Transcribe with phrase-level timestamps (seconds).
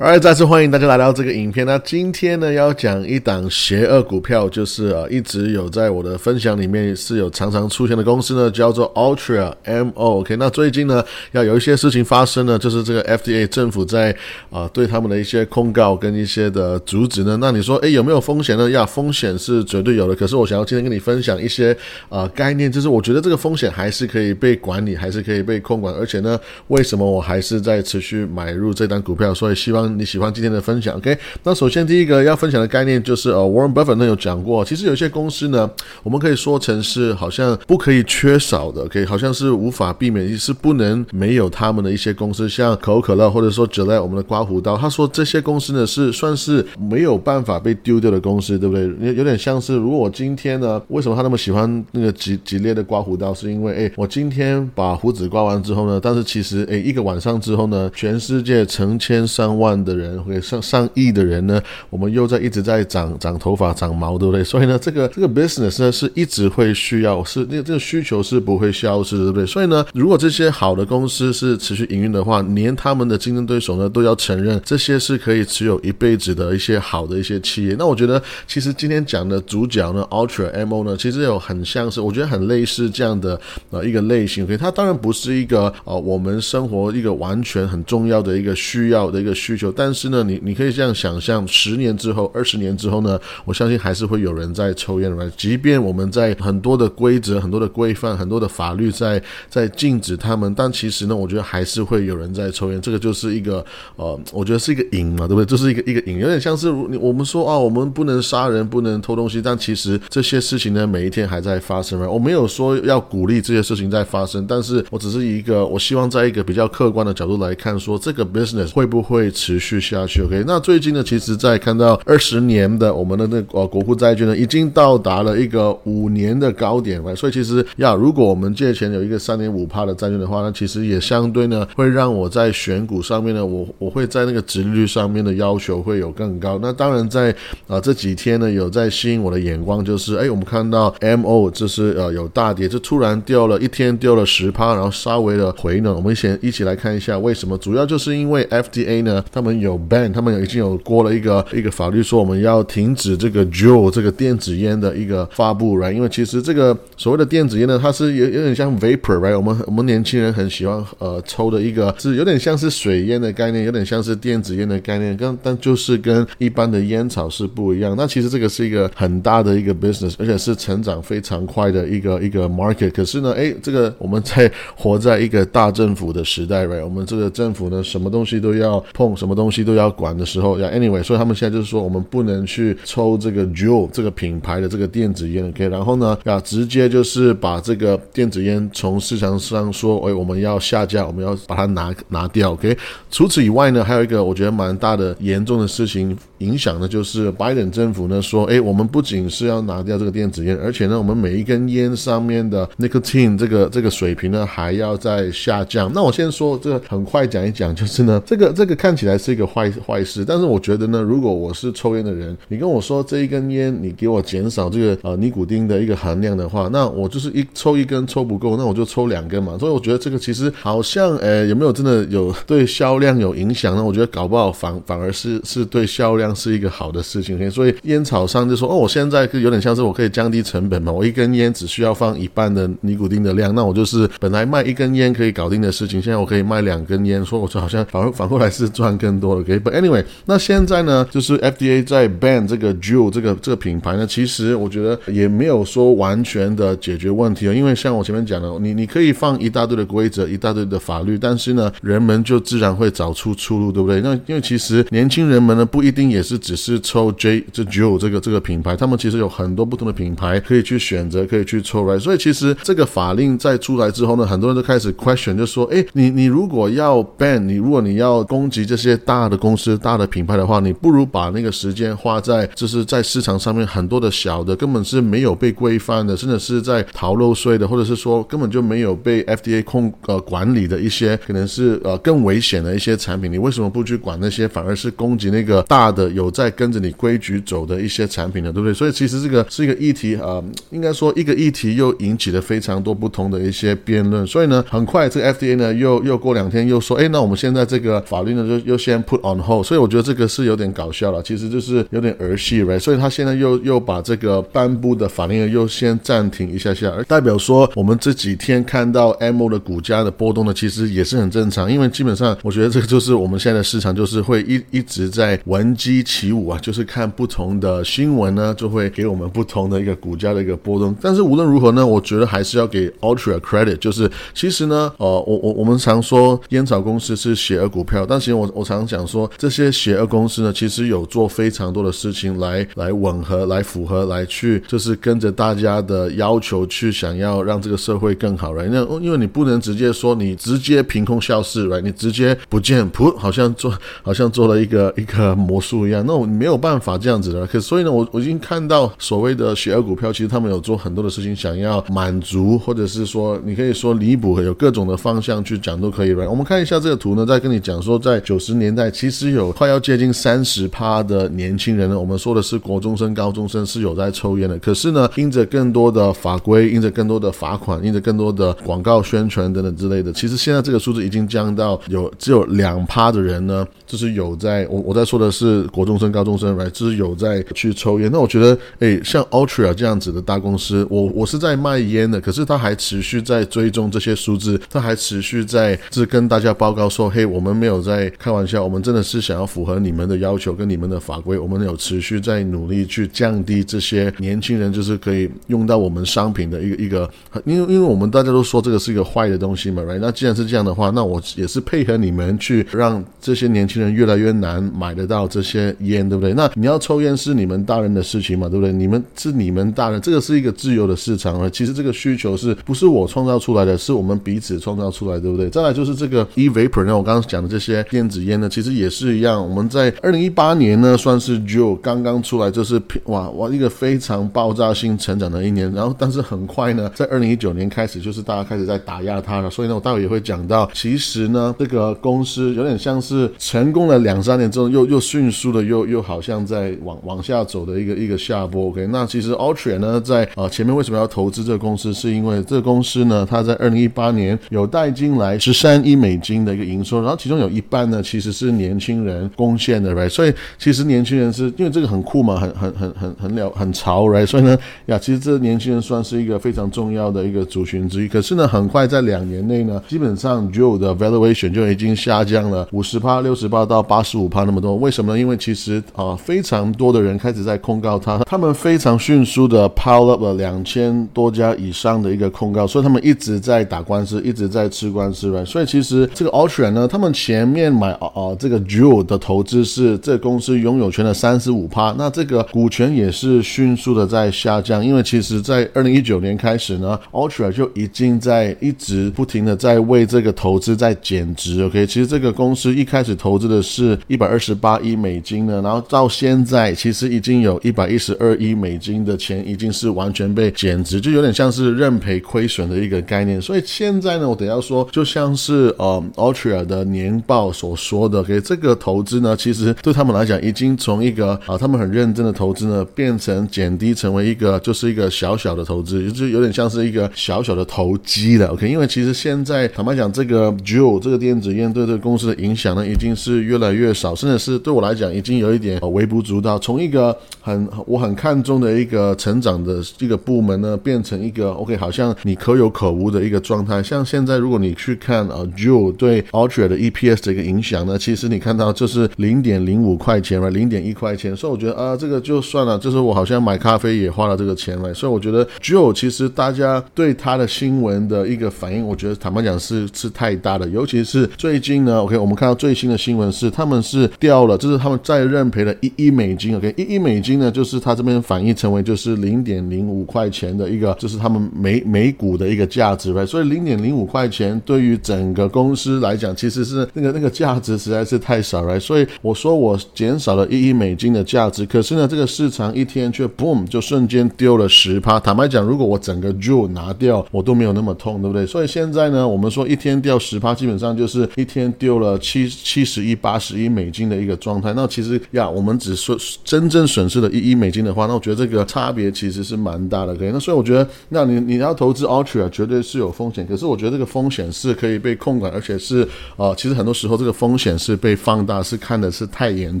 [0.00, 1.66] Alright，再次欢迎大家来到这个影片。
[1.66, 14.16] 那今天呢，要讲一档邪恶股票，就是呃，一直有在我的分享里面是有常常出现的公司呢，叫做 Ultra M O K 那最近呢，要有一些事情发生呢，就是这个 FDA 政府在
[14.48, 17.36] 啊对他们的一些控告跟一些的阻止呢。
[17.38, 18.70] 那你说，哎，有没有风险呢？
[18.70, 20.14] 呀，风险是绝对有的。
[20.14, 21.76] 可是我想要今天跟你分享一些
[22.08, 25.94] 啊概念，就是我觉得这个风险还是可以被管理，还是可以被控管。
[25.94, 29.34] 而且呢，为什么我还是在持续买入这单股票？
[29.34, 29.89] 所以希望。
[29.98, 31.16] 你喜欢今天的分享，OK？
[31.42, 35.70] 那首先第一个要分享的概念就是呃，Warren Buffett 呢有讲过，其实有些公司呢，
[36.02, 39.04] 我们可以说成是好像不可以缺少的，OK？
[39.04, 48.84] 好像是无法避免，是不能没有他们的一些公司，像可口可乐或者说 Gillette 我们的刮胡刀，他说这些公司呢是算是没有办法被丢掉的公司，对不对？
[49.00, 53.32] 有有点像是，如果我今天呢，为什么他那么喜欢那个吉吉列的刮胡刀？
[53.32, 59.79] 是因为哎，我今天把胡子刮完之后呢，但是其实哎，一个晚上之后呢，全世界成千上万。
[59.84, 64.44] 的人会上上亿的人呢，我们又在一直在长长头发、长毛，对不对？
[64.44, 69.46] 所以呢，这个这个 business 呢是一直会需要，是那这个需求是不会消失，对不对？
[69.46, 77.74] 所以呢，如果这些好的公司是持续营运的话，连他们的竞争对手呢都要承认这些是可以持有一辈子的一些好的一些企业。
[77.78, 83.40] 那我觉得，其实今天讲的主角呢，Ultra Mo 呢，其实有很像是，我觉得很类似这样的
[83.70, 84.46] 呃一个类型。
[84.46, 89.72] 可以，它当然不是一个呃我们生活一个完全很重要的一个需要的一个需求。
[89.72, 95.30] 但是呢，你你可以这样想象，十年之后、二十年之后呢，我相信还是会有人在抽烟的。
[95.36, 102.80] 即便我们在很多的规则、很多的规范、很多的法律在在禁止他们，但其实呢，我觉得还是会有人在抽烟。
[102.80, 103.64] 这个就是一个
[103.96, 105.44] 呃，我觉得是一个瘾嘛，对不对？
[105.44, 112.00] 这是一个一个瘾，有点像是我们说啊，我们不能杀人，不能偷东西，但其实这些事情呢，每一天还在发生。
[112.08, 119.60] 我没有说要鼓励这些事情在发生，但是我只是一个，我希望在一个比较客观的角度来看，说这个 business 会不会持。
[119.70, 120.42] 续下去，OK。
[120.46, 127.14] 那最近呢，其实，在看到二十年的我们的那呃国库债券呢，已经到达了一个五年的高点了。
[127.14, 136.58] 所以其实呀，如果我们借钱有一个三点五帕的债券的话，那其实也相对呢，会让我在选股上面呢，我我会在那个值率上面的要求会有更高。
[136.60, 137.32] 那当然在
[137.68, 149.60] 啊这几天呢，有在吸引我的眼光，就是哎，我们看到 MO 就是呃有大跌，就突然掉了一天掉了十趴，然后稍微的回呢，我们先一起来看一下为什么，主要就是因为 FDA 呢，他们。
[149.60, 155.92] 有 ban，他们已经有过了一个一个法律，说我们要停止这个 Juul 这个电子烟的一个发布，right？
[155.92, 159.36] 因为其实这个所谓的电子烟呢，它是有有点像 vapor，right？
[159.36, 167.94] 我们我们年轻人很喜欢呃抽的一个，是有点像是水烟的概念，有点像是电子烟的概念，跟但就是跟一般的烟草是不一样。
[167.96, 172.92] 那其实这个是一个很大的一个 business，而且是成长非常快的一个一个 market。
[172.92, 176.84] 可是呢，哎，这个我们在活在一个大政府的时代，right？
[176.84, 179.29] 我们这个政府呢，什么东西都要碰，什么。
[179.30, 192.76] 什么东西都要管的时候，要 anyway，所以他们现在就是说，我们不能去抽这个 Juul 这个品牌的这个电子烟，OK，然后呢，要直接就是把这个电子烟从市场上说，哎，我们要下架，我们要把它拿拿掉，OK。
[193.08, 205.88] 除此以外呢，还有一个我觉得蛮大的严重的事情影响呢，就是拜登政府呢说，哎，我们不仅是要拿掉这个电子烟，而且呢，我们每一根烟上面的 nicotine 这个这个水平呢还要再下降。
[205.94, 209.30] 那我先说这个很快讲一讲，就是呢，这个这个看起来是。
[209.30, 219.56] 一个坏坏事，但是我觉得呢，如果我是抽烟的人，你跟我说这一根烟你给我减少这个呃尼古丁的一个含量的话，那我就是一抽一根抽不够，那我就抽两根嘛。
[219.56, 223.84] 所以我觉得这个其实好像呃有没有真的有对销量有影响呢？
[223.84, 227.48] 我觉得搞不好反反而是是对销量是一个好的事情。
[227.48, 239.09] 所以烟草商就说哦，我现在有点像是我可以降低成本嘛，我一根烟只需要放一半的尼古丁的量，那我就是本来卖一根烟可以搞定的事情，现在我可以卖两根烟，说我就好像反反过来是赚更。
[239.18, 254.00] 多了，OK，But anyway，那现在呢，就是 FDA 在 ban 这个 Juul 这个这个品牌呢，其实我觉得也没有说完全的解决问题啊，因为像我前面讲的，你你可以放一大堆的规则，一大堆的法律，但是呢，人们就自然会找出出路，对不对？
[254.02, 261.98] 那因为其实年轻人们呢，不一定也是只是抽 J 这 Juul 这个这个品牌，他们其实有很多不同的品牌可以去选择，可以去抽来。
[261.98, 268.99] 所以其实这个法令在出来之后呢，很多人都开始 question，就说，哎，你你如果要 ban，你如果你要攻击这些。
[269.00, 283.32] 大的公司、大的品牌的话，你不如把那个时间花在就是在市场上面很多的小的，根本是没有被规范的，甚至是在逃漏税的，或者是说根本就没有被 FDA 控呃管理的一些，可能是呃更危险的一些产品。
[283.32, 288.52] 你为什么不去管那些，反而是攻击那个大的有在跟着你规矩走的一些产品呢？
[288.52, 288.74] 对不对？
[288.74, 294.26] 所以其实这个是一个议题啊，应该说一个议题又引起了非常多不同的一些辩论。
[294.26, 298.89] 所以呢，很快这个 FDA 呢又又过两天又说，哎，那我们现在这个法律呢就又先。
[298.90, 302.80] 先 put on hold，所以我觉得这个是有点搞笑了，其实就是有点儿戏，right？
[302.80, 320.96] 所以他现在又又把这个颁布的法令又先暂停一下下，而代表说我们这几天看到 M O 的股价的波动呢，其实也是很正常，因为基本上我觉得这个就是我们现在的市场，就是会一一直在闻鸡起舞啊，就是看不同的新闻呢，就会给我们不同的一个股价的一个波动。
[321.00, 341.80] 但是无论如何呢，我觉得还是要给 Ultra credit，就是其实呢，呃，我我我们常说烟草公司是邪恶股票，但其实我我常讲说这些邪恶公司呢，其实有做非常多的事情来来吻合、来符合、来去就是跟着大家的要求去想要让这个社会更好来那因为你不能直接说你直接凭空消失，right？
[341.80, 343.72] 你直接不见，噗，好像做
[344.02, 347.46] 好像做了一个一个魔术一样，那我没有办法这样子的。
[347.46, 378.10] 可所以呢，我我已经看到所谓的邪恶股票，其实他们有做很多的事情，想要满足，或者是说你可以说弥补，有各种的方向去讲都可以来我们看一下这个图呢，再跟你讲说，在九十年代，其实有快要接近三十趴的年轻人呢，我们说的是国中生、高中生是有在抽烟的，可是呢，因着更多的法规，因着更多的罚款，因着更多的广告宣传等等之类的，其实现在这个数字已经降到有只有两趴的人呢，就是有在我我在说的是国中生、高中生，来就是有在去抽烟。
[378.12, 397.10] 那我觉得，哎，像 Ultra 这样子的大公司，我我是在卖烟的，可是他还持续在追踪这些数字，他还持续在是跟大家报告说，嘿，我们没有在开玩笑，我们真的是想要符合你们的要求跟你们的法规，我们有持续在努力去降低这些年轻人就是可以用到我们商品的一个一个，
[397.44, 399.98] 因为因为我们大家都说这个是一个坏的东西嘛，right？
[400.00, 406.32] 那既然是这样的话，那我也是配合你们去让这些年轻人越来越难买得到这些烟，对不对？
[406.34, 408.72] 那你要抽烟是你们大人的事情嘛，对不对？
[408.72, 411.48] 你们是你们大人，这个是一个自由的市场啊。
[411.50, 413.76] 其实这个需求是不是我创造出来的？
[413.76, 415.48] 是我们彼此创造出来，对不对？
[415.50, 419.40] 再来就是这个 e vapor，那我刚刚讲的这些电子烟呢，其实也是一样。
[419.42, 425.70] 我们在二零一八年呢，算是就刚刚出来，就是哇哇一个非常爆炸性成长的一年。
[425.72, 429.50] 然后但是很快呢，在二零一九年开始，就是大家开始在打压它了。
[429.50, 438.68] 所以呢，我待会也会讲到，其实呢，这个公司有点像是成功了两三年之后，又又迅速的又又好像在往往下走的一个一个下坡。
[438.68, 441.90] OK，那其实 Ultra 呢，在呃前面为什么要投资这个公司？
[441.92, 450.08] 是因为这个公司呢，它在二零一八年有带进来十三亿美金的一个营收，然后其中有一半呢，其实是年轻人贡献的，right？
[450.08, 454.26] 所以其实年轻人是因为这个很酷嘛，很很很很很了很潮，right？
[454.26, 454.56] 所以呢，
[454.86, 458.08] 呀，其实这年轻人算是一个非常重要的一个族群之一。
[458.08, 464.76] 可是呢，很快在两年内呢，基本上 Joe 的 valuation 就已经下降了五十趴、六十趴到八十五趴那么多。
[464.76, 465.18] 为什么呢？
[465.18, 475.44] 因为其实啊，非常多的人开始在控告他，他们非常迅速的 pile up 了两千多家以上的一个控告，所以他们一直在打官司，一直在吃官司，right？
[475.44, 491.62] 所以其实这个 Ultra 呢，他们前面买啊这个 Joe 的投资是这公司拥有权的三十五趴，那这个股权也是迅速的在下降，因为其实在二零一九年开始呢，Ultra 就已经在一直不停的在为这个投资在减值。
[491.62, 503.40] OK，其实这个公司一开始投资的是一百二十八亿美金呢，然后到现在其实已经有一百一十二亿美金的钱已经是完全被减值，就有点像是认赔亏损的一个概念。
[503.40, 518.48] 所以现在呢，我等下说，就像是呃 Ultra 的年报所说，OK，这个投资呢，其实对他们来讲已经从一个啊他们很认真的投资呢，变成减低成为一个就是一个小小的投资，就有点像是一个小小的投机了。
[518.48, 526.58] OK，因为其实现在坦白讲，这个 Juul 这个电子烟对这个公司的影响呢，已经是越来越少，甚至是对我来讲已经有一点微不足道。
[526.58, 533.82] 从一个很我很看重的一个成长的一个部门呢，变成一个 OK，好像你可有可无的一个状态。
[533.82, 541.36] 像现在如果你去看啊 Juul 对 Ultra 的 EPS 的一个影响呢，其实你看到就是零点零五块钱嘛，零点一块钱。
[541.36, 544.92] 所以我觉得啊，这个就算了，就是我好像买咖啡也花了这个钱了。
[544.94, 563.26] 所以我觉得 Juul 其实大家对他的新闻的一个反应，我觉得坦白讲是是太大的，尤其是最近呢，OK，我们看到最新的新闻是他们是掉了，就是他们再认赔了一亿美金，OK，一亿美金呢，就是他这边反映成为就是零点零五块钱的一个，就是他们每每股的一个价值呗。
[563.26, 568.78] 所以零点零五块钱对于整个公司来讲，其实是那个那个价值是实在是太少了。
[568.78, 575.18] 所以我说我减少了一亿美金的价值，可是呢，这个市场一天却 boom 就瞬间丢了十趴。
[575.18, 578.46] 坦白讲，如果我整个 Joe 拿掉，我都没有那么痛，对不对？
[578.46, 584.72] 所以现在呢，我们说一天掉十趴，基本上就是一天丢了七七十亿、八十亿美金的一个状态。
[584.74, 590.12] 那其实呀，我们只说真正损失了一亿美金的话，那我觉得这个差别其实是蛮大的。
[590.12, 596.06] OK，那所以我觉得，那你你要投资 Ultra 绝对是有风险，可是我觉得这个风险是可以被控管，而且是
[596.36, 597.69] 呃，其实很多时候这个风险。
[597.70, 599.80] 显是被放大，是看的是太严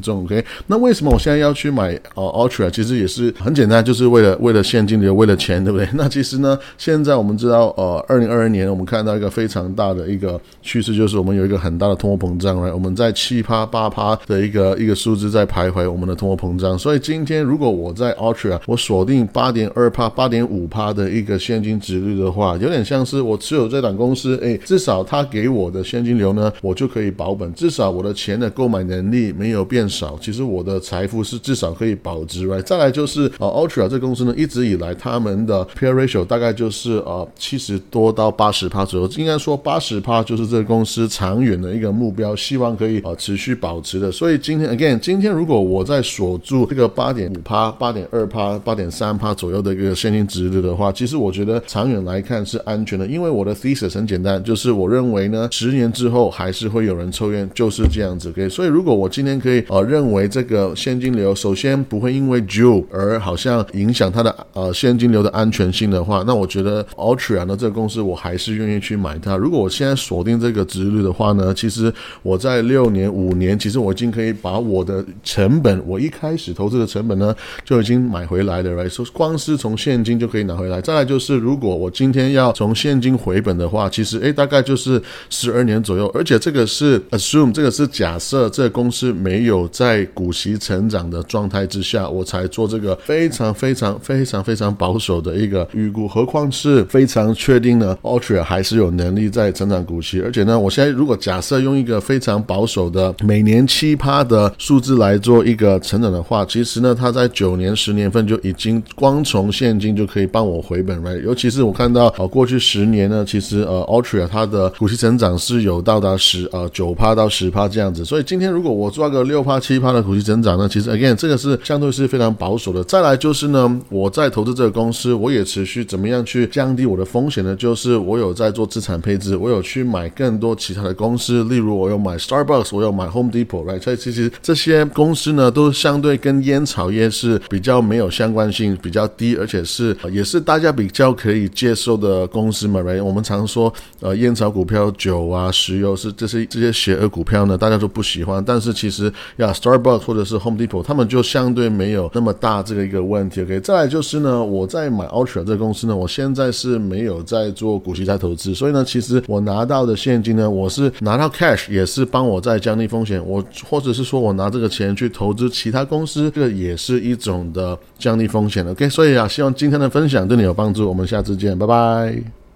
[0.00, 0.22] 重。
[0.24, 2.70] OK，那为什么我现在要去买呃 Ultra？
[2.70, 5.88] 其实也是很简单，就是为了为了现金流，为了钱，对不对？
[5.94, 16.78] 那其实呢，现在我们知道，呃，二零二二年我们看到一个非常大的一个趋势，就是我们有一个很大的通货膨胀哎我们在七趴八趴的一个一个数字在徘徊，我们的通货膨胀。
[16.78, 32.62] 所以今天如果我在 Ultra，我锁定八点二趴、八点五趴的一个现金值率的话，有点像是我持有这档公司，哎，至少它给我的现金流呢，我就可以保本，至少我的钱的购买能力没有变少，其实我的财富是至少可以保值，right？
[32.62, 44.10] 再来就是呃，Ultra 这公司呢，一直以来他们的 P/E ratio 大概就是呃七十多到八十趴左右，应该说八十趴就是这个公司长远的一个目标，希望可以呃持续保持的。
[44.10, 58.28] 所以今天 again，今天如果我在锁住这个八点五趴、八点二趴、八点三趴左右的一个现金值率的话，其实我觉得长远来看是安全的，因为我的 thesis 很简单，就是我认为呢，十年之后还是会有人抽烟，就是这样子。
[58.30, 69.36] OK，所以如果我今天可以呃认为这个现金流首先不会因为 Jew 而好像影响它的呃现金流的安全性的话，那我觉得 Ultra 呢这个公司我还是愿意去买它。
[69.36, 77.34] 如果我现在锁定这个值率的话呢，其实我在六年五年，其实我已经可以把我的成本，我一开始投资的成本呢
[77.64, 78.88] 就已经买回来了，right？
[78.88, 80.80] 说光是从现金就可以拿回来。
[80.80, 96.08] 再来就是，如果我今天要从现金回本的话，其实诶大概就是十二年左右，而且这个是 assume 这个是假设这个公司没有在股息成长的状态之下，我才做这个非常非常非常非常保守的一个预估。
[96.08, 111.22] 何况是非常确定呢，Ultra 还是有能力在成长股息，而且呢，我现在如果假设用一个非常保守的每年七趴的数字来做一个成长的话，其实呢，它在九年十年份就已经光从现金就可以帮我回本，right？
[111.22, 122.82] 尤其是我看到呃过去十年呢，其实呃 Ultra 它的股息成长是有到达十呃九趴到十趴这样子，所以今天如果我抓个六趴七趴的股息增长呢，其实 again 这个是相对是非常保守的。
[122.84, 127.56] 再来就是呢，我在投资这个公司，我也持续怎么样去降低我的风险呢？
[127.56, 133.80] 就是我有在做资产配置，我有去买更多其他的公司，例如我有买 Starbucks，我有买 Home Depot，right？
[133.80, 143.02] 所以其实这些公司呢，都相对跟烟草业是比较没有相关性，比较低，而且是也是大家比较可以接受的公司嘛，right？
[143.02, 153.42] 我们常说呃烟草股票、酒啊、石油是这些这些邪恶股票呢，大家都不喜欢，但是其实呀，Starbucks 或者是 Home Depot，他们就相对没有那么大这个一个问题。
[153.42, 163.24] OK，再来就是呢，我在买 Ultra 这个公司呢，我现在是没有在做股息在投资，所以呢，其实我拿到的现金呢，我是拿到 cash，也是帮我在降低风险。
[163.26, 168.66] 我或者是说我拿这个钱去投资其他公司，这个也是一种的降低风险。
[168.66, 170.88] OK，所以啊，希望今天的分享对你有帮助。
[170.88, 172.39] 我们下次见，拜拜。